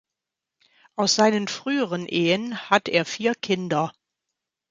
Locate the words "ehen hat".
2.07-2.89